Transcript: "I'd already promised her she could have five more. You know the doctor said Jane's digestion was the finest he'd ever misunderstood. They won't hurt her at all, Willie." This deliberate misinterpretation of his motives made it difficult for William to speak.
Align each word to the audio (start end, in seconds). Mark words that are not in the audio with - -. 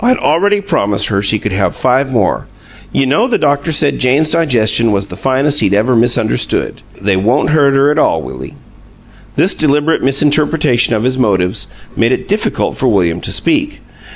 "I'd 0.00 0.16
already 0.18 0.60
promised 0.60 1.06
her 1.06 1.22
she 1.22 1.38
could 1.38 1.52
have 1.52 1.76
five 1.76 2.10
more. 2.10 2.48
You 2.92 3.06
know 3.06 3.28
the 3.28 3.38
doctor 3.38 3.70
said 3.70 4.00
Jane's 4.00 4.30
digestion 4.30 4.90
was 4.90 5.06
the 5.06 5.16
finest 5.16 5.60
he'd 5.60 5.72
ever 5.74 5.94
misunderstood. 5.94 6.82
They 7.00 7.16
won't 7.16 7.50
hurt 7.50 7.74
her 7.74 7.92
at 7.92 7.98
all, 8.00 8.20
Willie." 8.20 8.56
This 9.36 9.54
deliberate 9.54 10.02
misinterpretation 10.02 10.96
of 10.96 11.04
his 11.04 11.18
motives 11.18 11.68
made 11.94 12.10
it 12.10 12.26
difficult 12.26 12.76
for 12.76 12.88
William 12.88 13.20
to 13.20 13.30
speak. 13.32 13.80